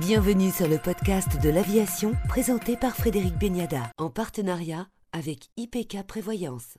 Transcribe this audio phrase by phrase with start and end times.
[0.00, 6.78] Bienvenue sur le podcast de l'aviation présenté par Frédéric Beniada en partenariat avec IPK Prévoyance.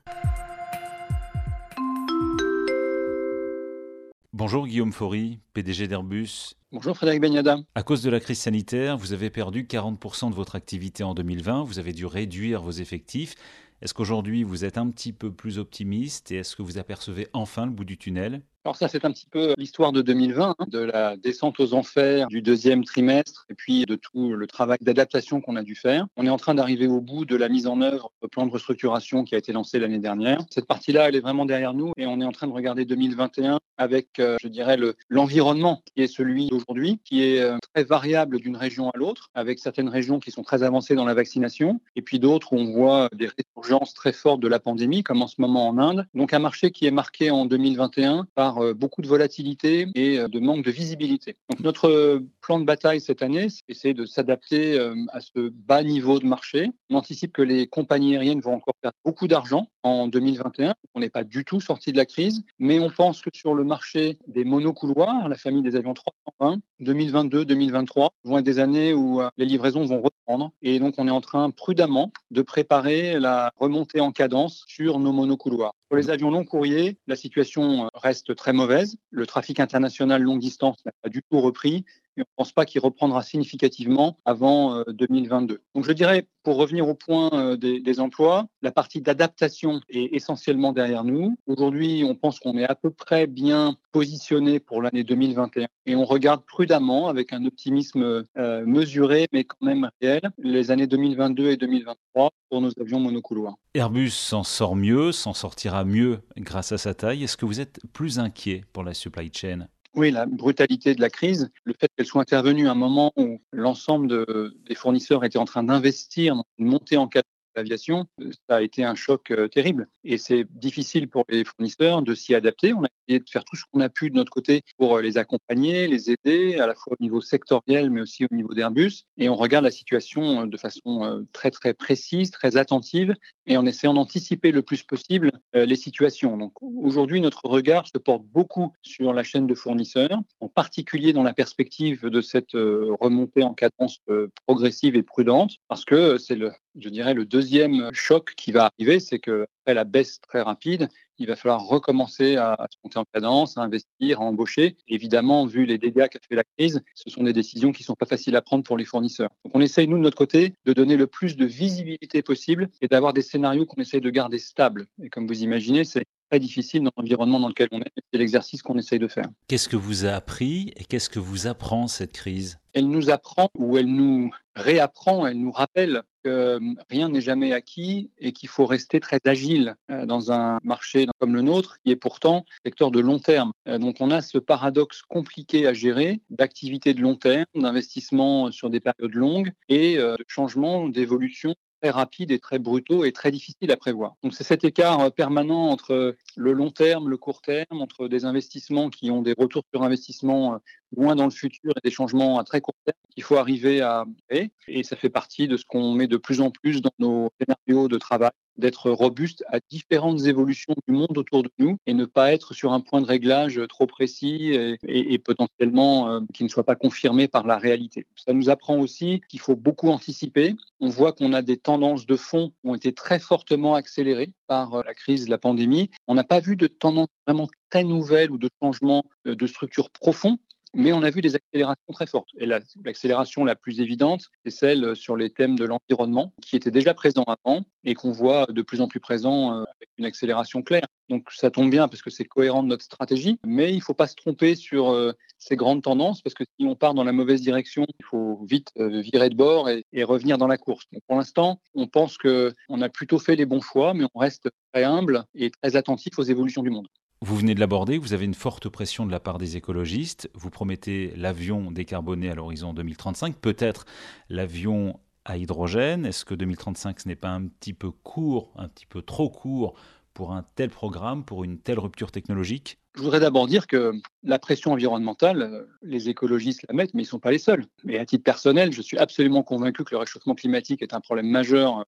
[4.32, 6.54] Bonjour Guillaume Faury, PDG d'Airbus.
[6.72, 7.58] Bonjour Frédéric Beniada.
[7.74, 11.64] À cause de la crise sanitaire, vous avez perdu 40% de votre activité en 2020,
[11.64, 13.34] vous avez dû réduire vos effectifs.
[13.82, 17.66] Est-ce qu'aujourd'hui vous êtes un petit peu plus optimiste et est-ce que vous apercevez enfin
[17.66, 18.40] le bout du tunnel?
[18.66, 22.28] Alors ça, c'est un petit peu l'histoire de 2020, hein, de la descente aux enfers
[22.28, 26.06] du deuxième trimestre et puis de tout le travail d'adaptation qu'on a dû faire.
[26.18, 28.52] On est en train d'arriver au bout de la mise en œuvre du plan de
[28.52, 30.40] restructuration qui a été lancé l'année dernière.
[30.50, 33.60] Cette partie-là, elle est vraiment derrière nous et on est en train de regarder 2021
[33.78, 34.76] avec, euh, je dirais,
[35.08, 39.58] l'environnement qui est celui d'aujourd'hui, qui est euh, très variable d'une région à l'autre, avec
[39.58, 43.08] certaines régions qui sont très avancées dans la vaccination et puis d'autres où on voit
[43.14, 46.06] des résurgences très fortes de la pandémie, comme en ce moment en Inde.
[46.12, 50.28] Donc un marché qui est marqué en 2021 par euh, beaucoup de volatilité et euh,
[50.28, 51.36] de manque de visibilité.
[51.50, 56.18] Donc notre plan de bataille cette année, c'est de s'adapter euh, à ce bas niveau
[56.18, 56.72] de marché.
[56.90, 60.74] On anticipe que les compagnies aériennes vont encore perdre beaucoup d'argent en 2021.
[60.96, 63.62] On n'est pas du tout sorti de la crise, mais on pense que sur le
[63.62, 69.46] marché des monocouloirs, la famille des avions 320, 2022-2023 vont être des années où les
[69.46, 70.50] livraisons vont reprendre.
[70.60, 75.12] Et donc, on est en train prudemment de préparer la remontée en cadence sur nos
[75.12, 75.74] monocouloirs.
[75.88, 78.96] Pour les avions long courriers, la situation reste très mauvaise.
[79.10, 81.84] Le trafic international longue distance n'a pas du tout repris
[82.20, 85.54] on ne pense pas qu'il reprendra significativement avant 2022.
[85.54, 90.14] Euh, Donc je dirais, pour revenir au point euh, des, emplois, la partie d'adaptation est
[90.14, 91.36] essentiellement derrière nous.
[91.46, 96.04] Aujourd'hui, on pense qu'on est à peu près bien positionné pour l'année 2021 et on
[96.04, 101.56] regarde prudemment, avec un optimisme euh, mesuré mais quand même réel, les années 2022 et
[101.56, 103.56] 2023 pour nos avions monocouloirs.
[103.74, 107.24] Airbus s'en sort mieux, s'en sortira mieux grâce à sa taille.
[107.24, 109.68] Est-ce que vous êtes plus inquiet pour la supply chain?
[109.94, 113.40] Oui, la brutalité de la crise, le fait qu'elle soit intervenue à un moment où
[113.52, 114.26] l'ensemble
[114.64, 117.08] des fournisseurs étaient en train d'investir dans une montée en
[117.56, 118.06] l'aviation,
[118.48, 119.88] ça a été un choc euh, terrible.
[120.04, 122.72] Et c'est difficile pour les fournisseurs de s'y adapter.
[122.72, 125.02] On a essayé de faire tout ce qu'on a pu de notre côté pour euh,
[125.02, 129.04] les accompagner, les aider, à la fois au niveau sectoriel, mais aussi au niveau d'Airbus.
[129.18, 133.14] Et on regarde la situation euh, de façon très, très précise, très attentive,
[133.46, 136.36] et en essayant d'anticiper le plus possible les situations.
[136.36, 141.22] Donc aujourd'hui, notre regard se porte beaucoup sur la chaîne de fournisseurs, en particulier dans
[141.22, 144.00] la perspective de cette remontée en cadence
[144.46, 149.00] progressive et prudente, parce que c'est le, je dirais, le deuxième choc qui va arriver,
[149.00, 150.88] c'est que après la baisse très rapide,
[151.18, 154.76] il va falloir recommencer à, se monter en cadence, à investir, à embaucher.
[154.88, 157.94] Évidemment, vu les dégâts qu'a fait la crise, ce sont des décisions qui ne sont
[157.94, 159.28] pas faciles à prendre pour les fournisseurs.
[159.44, 162.88] Donc on essaye, nous, de notre côté, de donner le plus de visibilité possible et
[162.88, 164.86] d'avoir des scénarios qu'on essaye de garder stables.
[165.02, 167.90] Et comme vous imaginez, c'est très difficile dans l'environnement dans lequel on est.
[168.12, 169.26] C'est l'exercice qu'on essaye de faire.
[169.46, 172.58] Qu'est-ce que vous a appris et qu'est-ce que vous apprend cette crise?
[172.72, 176.60] Elle nous apprend ou elle nous réapprend, elle nous rappelle euh,
[176.90, 181.34] rien n'est jamais acquis et qu'il faut rester très agile euh, dans un marché comme
[181.34, 183.52] le nôtre, qui est pourtant secteur de long terme.
[183.68, 188.70] Euh, donc on a ce paradoxe compliqué à gérer d'activité de long terme, d'investissement sur
[188.70, 193.70] des périodes longues et de changement, d'évolution très rapides et très brutaux et très difficiles
[193.70, 194.14] à prévoir.
[194.22, 198.90] Donc c'est cet écart permanent entre le long terme, le court terme, entre des investissements
[198.90, 200.60] qui ont des retours sur investissement
[200.96, 204.04] loin dans le futur et des changements à très court terme qu'il faut arriver à
[204.30, 207.88] et ça fait partie de ce qu'on met de plus en plus dans nos scénarios
[207.88, 208.30] de travail
[208.60, 212.72] d'être robuste à différentes évolutions du monde autour de nous et ne pas être sur
[212.72, 214.52] un point de réglage trop précis
[214.86, 218.06] et, potentiellement euh, qui ne soit pas confirmé par la réalité.
[218.16, 220.54] Ça nous apprend aussi qu'il faut beaucoup anticiper.
[220.80, 224.74] On voit qu'on a des tendances de fond qui ont été très fortement accélérées par
[224.74, 225.90] euh, la crise la pandémie.
[226.06, 229.90] On n'a pas vu de tendance vraiment très nouvelle ou de changement euh, de structure
[229.90, 230.38] profond
[230.74, 232.28] mais on a vu des accélérations très fortes.
[232.38, 236.94] Et l'accélération la, plus évidente, c'est celle sur les thèmes de l'environnement, qui était déjà
[236.94, 240.86] présent avant et qu'on voit de plus en plus présent euh, avec une accélération claire.
[241.08, 243.94] Donc ça tombe bien parce que c'est cohérent de notre stratégie, mais il ne faut
[243.94, 247.12] pas se tromper sur euh, ces grandes tendances parce que si on part dans la
[247.12, 250.86] mauvaise direction, il faut vite euh, virer de bord et, revenir dans la course.
[251.06, 254.84] Pour l'instant, on pense qu'on a plutôt fait les bons choix, mais on reste très
[254.84, 256.88] humble et très attentif aux évolutions du monde.
[257.22, 260.30] Vous venez de l'aborder, vous avez une forte pression de la part des écologistes.
[260.32, 263.84] Vous promettez l'avion décarboné à l'horizon 2035, peut-être
[264.30, 266.06] l'avion à hydrogène.
[266.06, 269.74] Est-ce que 2035, ce n'est pas un petit peu court, un petit peu trop court
[270.14, 272.78] pour un tel programme, pour une telle rupture technologique?
[272.94, 273.92] Je voudrais d'abord dire que
[274.22, 277.66] la pression environnementale, les écologistes la mettent, mais ils ne sont pas les seuls.
[277.86, 281.28] Et à titre personnel, je suis absolument convaincu que le réchauffement climatique est un problème
[281.28, 281.84] majeur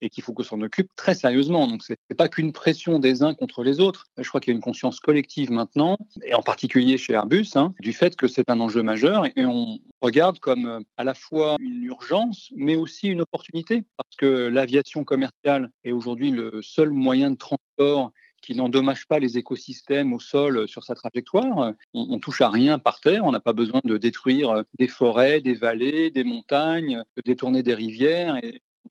[0.00, 1.66] et qu'il faut qu'on s'en occupe très sérieusement.
[1.66, 4.06] Donc, ce n'est pas qu'une pression des uns contre les autres.
[4.18, 7.74] Je crois qu'il y a une conscience collective maintenant, et en particulier chez Airbus, hein,
[7.80, 11.56] du fait que c'est un enjeu majeur et on regarde comme euh, à la fois
[11.60, 17.30] une urgence, mais aussi une opportunité, parce que l'aviation commerciale est aujourd'hui le seul moyen
[17.30, 18.12] de transport
[18.42, 21.74] qui n'endommage pas les écosystèmes au sol euh, sur sa trajectoire.
[21.94, 24.88] On, on touche à rien par terre, on n'a pas besoin de détruire euh, des
[24.88, 28.38] forêts, des vallées, des montagnes, de détourner des rivières.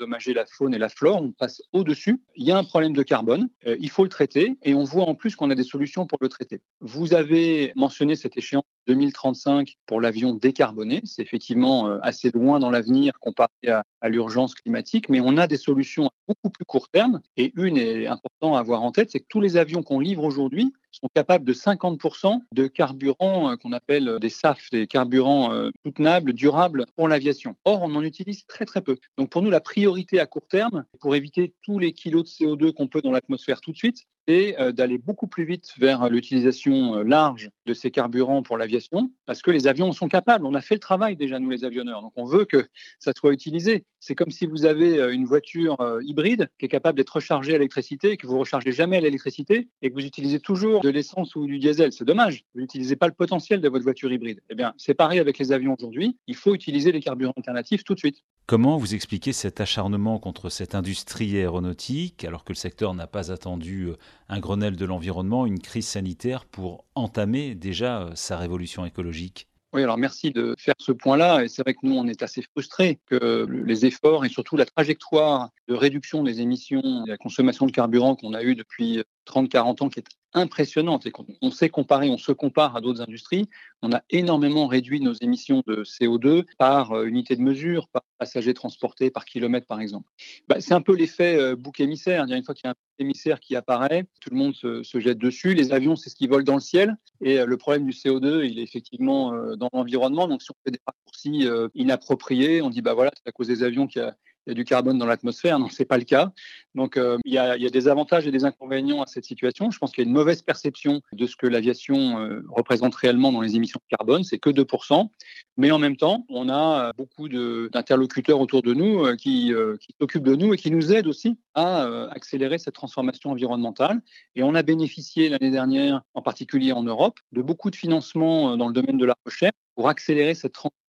[0.02, 2.22] Endommager la faune et la flore, on passe au-dessus.
[2.36, 5.04] Il y a un problème de carbone, euh, il faut le traiter et on voit
[5.04, 6.62] en plus qu'on a des solutions pour le traiter.
[6.80, 11.02] Vous avez mentionné cette échéance 2035 pour l'avion décarboné.
[11.06, 15.48] C'est effectivement euh, assez loin dans l'avenir comparé à, à l'urgence climatique, mais on a
[15.48, 17.22] des solutions beaucoup plus court terme.
[17.38, 20.24] Et une est importante à avoir en tête, c'est que tous les avions qu'on livre
[20.24, 25.54] aujourd'hui sont capables de 50% de carburant euh, qu'on appelle euh, des SAF, des carburants
[25.54, 27.56] euh, soutenables, durables pour l'aviation.
[27.66, 28.98] Or, on en utilise très très peu.
[29.18, 32.74] Donc pour nous, la priorité à court terme, pour éviter tous les kilos de CO2
[32.74, 37.50] qu'on peut dans l'atmosphère tout de suite, c'est d'aller beaucoup plus vite vers l'utilisation large
[37.66, 40.46] de ces carburants pour l'aviation, parce que les avions sont capables.
[40.46, 42.02] On a fait le travail déjà, nous les avionneurs.
[42.02, 42.68] Donc on veut que
[43.00, 43.86] ça soit utilisé.
[44.00, 48.18] C'est comme si vous avez une voiture hybride qui est capable d'être rechargée à l'électricité,
[48.18, 51.46] que vous ne rechargez jamais à l'électricité et que vous utilisez toujours de l'essence ou
[51.46, 51.92] du diesel.
[51.92, 52.44] C'est dommage.
[52.54, 54.42] Vous n'utilisez pas le potentiel de votre voiture hybride.
[54.50, 56.18] Eh bien, c'est pareil avec les avions aujourd'hui.
[56.28, 58.24] Il faut utiliser les carburants alternatifs tout de suite.
[58.48, 63.32] Comment vous expliquez cet acharnement contre cette industrie aéronautique alors que le secteur n'a pas
[63.32, 63.98] attendu euh,
[64.30, 69.84] un Grenelle de l'environnement, une crise sanitaire pour entamer déjà euh, sa révolution écologique oui,
[69.84, 71.46] alors merci de faire ce point-là.
[71.46, 74.66] Et c'est vrai que nous, on est assez frustrés que les efforts et surtout la
[74.66, 79.02] trajectoire de réduction des émissions et de la consommation de carburant qu'on a eu depuis
[79.28, 83.50] 30-40 ans, qui est impressionnante et qu'on sait comparer, on se compare à d'autres industries,
[83.82, 88.54] on a énormément réduit nos émissions de CO2 par euh, unité de mesure, par passager
[88.54, 90.10] transporté, par kilomètre par exemple.
[90.48, 92.26] Bah, c'est un peu l'effet euh, bouc émissaire.
[92.26, 95.18] Une fois qu'il y a un émissaire qui apparaît, tout le monde se, se jette
[95.18, 95.54] dessus.
[95.54, 96.96] Les avions, c'est ce qui vole dans le ciel.
[97.22, 100.28] Et euh, le problème du CO2, il est effectivement dans l'environnement.
[100.28, 103.64] Donc si on fait des raccourcis inappropriés, on dit bah voilà, c'est à cause des
[103.64, 104.16] avions qu'il y a
[104.48, 105.60] il y a du carbone dans l'atmosphère.
[105.60, 106.32] Non, ce n'est pas le cas.
[106.74, 109.70] Donc, euh, il, y a, des avantages et des inconvénients à cette situation.
[109.72, 113.32] Je pense qu'il y a une mauvaise perception de ce que l'aviation euh, représente réellement
[113.32, 114.24] dans les émissions de carbone.
[114.24, 115.10] C'est que 2%.
[115.58, 119.54] Mais en même temps, on a beaucoup d'interlocuteurs autour de nous euh, qui
[120.00, 124.02] s'occupent de nous et qui nous aident aussi à accélérer cette transformation environnementale.
[124.36, 128.68] Et on a bénéficié l'année dernière, en particulier en Europe, de beaucoup de financements dans
[128.68, 130.81] le domaine de la recherche pour accélérer cette transformation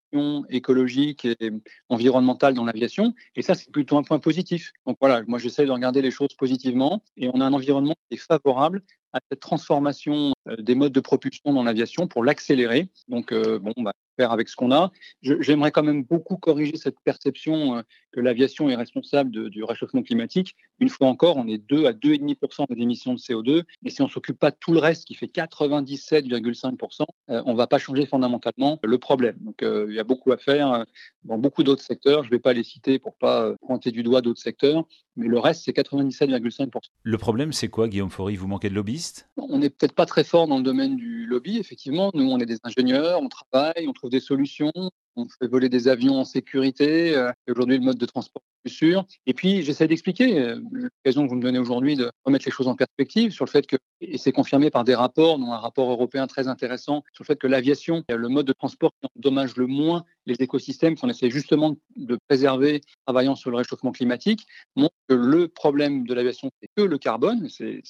[0.48, 1.50] écologique et
[1.88, 3.14] environnementale dans l'aviation.
[3.36, 4.72] Et ça, c'est plutôt un point positif.
[4.86, 8.16] Donc voilà, moi j'essaie de regarder les choses positivement et on a un environnement qui
[8.16, 8.82] est favorable
[9.12, 12.88] à cette transformation euh, des modes de propulsion dans l'aviation pour l'accélérer.
[13.08, 14.90] Donc euh, bon, bah, faire avec ce qu'on a.
[15.22, 17.82] J'aimerais quand même beaucoup corriger cette perception euh,
[18.12, 20.54] que l'aviation est responsable du réchauffement climatique.
[20.80, 23.62] Une fois encore, on est 2 à 2,5% des émissions de CO2.
[23.84, 27.52] Et si on ne s'occupe pas de tout le reste, qui fait 97,5%, euh, on
[27.52, 29.36] ne va pas changer fondamentalement le problème.
[29.40, 30.84] Donc euh, il y a beaucoup à faire
[31.24, 32.22] dans beaucoup d'autres secteurs.
[32.22, 34.84] Je ne vais pas les citer pour ne pas pointer du doigt d'autres secteurs.
[35.16, 36.70] Mais le reste, c'est 97,5%.
[37.02, 38.36] Le problème, c'est quoi, Guillaume Faury?
[38.36, 39.28] Vous manquez de lobbyistes?
[39.36, 42.10] On n'est peut-être pas très fort dans le domaine du lobby, effectivement.
[42.14, 44.72] Nous, on est des ingénieurs, on travaille, on trouve des solutions,
[45.16, 47.16] on fait voler des avions en sécurité.
[47.16, 49.06] Euh, aujourd'hui, le mode de transport est plus sûr.
[49.26, 52.68] Et puis, j'essaie d'expliquer, euh, l'occasion que vous me donnez aujourd'hui de remettre les choses
[52.68, 55.90] en perspective sur le fait que, et c'est confirmé par des rapports, dont un rapport
[55.90, 59.56] européen très intéressant, sur le fait que l'aviation est le mode de transport qui endommage
[59.56, 64.46] le moins les écosystèmes qu'on essaie justement de préserver travaillant sur le réchauffement climatique,
[64.76, 67.82] montre que le problème de l'aviation, c'est que le carbone, c'est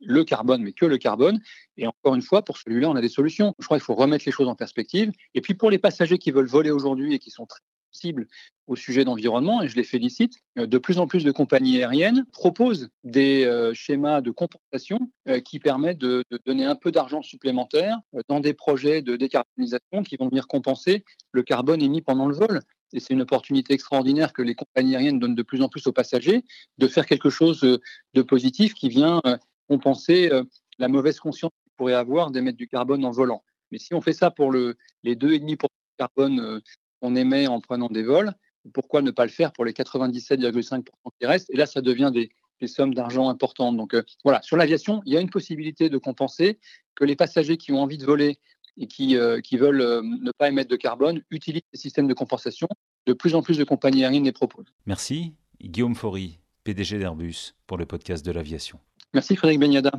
[0.00, 1.40] le carbone, mais que le carbone.
[1.76, 3.54] Et encore une fois, pour celui-là, on a des solutions.
[3.58, 5.12] Je crois qu'il faut remettre les choses en perspective.
[5.34, 7.60] Et puis pour les passagers qui veulent voler aujourd'hui et qui sont très
[7.92, 8.26] sensibles
[8.66, 12.24] au sujet d'environnement, et je les félicite, euh, de plus en plus de compagnies aériennes
[12.32, 17.98] proposent des euh, schémas de compensation euh, qui permettent de, donner un peu d'argent supplémentaire
[18.28, 22.60] dans des projets de décarbonisation qui vont venir compenser le carbone émis pendant le vol.
[22.92, 25.92] Et c'est une opportunité extraordinaire que les compagnies aériennes donnent de plus en plus aux
[25.92, 26.44] passagers
[26.78, 29.20] de faire quelque chose de positif qui vient
[29.68, 30.30] compenser
[30.78, 33.42] la mauvaise conscience qu'ils pourraient avoir d'émettre du carbone en volant.
[33.72, 36.60] Mais si on fait ça pour le, les 2,5% de carbone
[37.00, 38.32] qu'on émet en prenant des vols,
[38.72, 40.82] pourquoi ne pas le faire pour les 97,5%
[41.20, 41.50] qui restent?
[41.50, 43.76] Et là, ça devient des, des sommes d'argent importantes.
[43.76, 46.58] Donc voilà, sur l'aviation, il y a une possibilité de compenser
[46.94, 48.38] que les passagers qui ont envie de voler
[48.78, 52.14] et qui, euh, qui veulent euh, ne pas émettre de carbone utilisent ces systèmes de
[52.14, 52.68] compensation.
[53.06, 54.72] De plus en plus de compagnies aériennes les proposent.
[54.84, 55.34] Merci.
[55.62, 58.78] Guillaume Faury, PDG d'Airbus, pour le podcast de l'aviation.
[59.14, 59.92] Merci Frédéric Beniada.